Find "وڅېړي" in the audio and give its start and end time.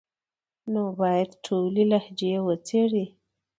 2.45-3.05